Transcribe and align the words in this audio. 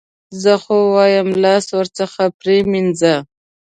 زه 0.41 0.53
خو 0.63 0.77
وایم 0.95 1.29
لاس 1.43 1.65
ورڅخه 1.77 2.23
پرې 2.39 2.57
مینځه. 2.71 3.15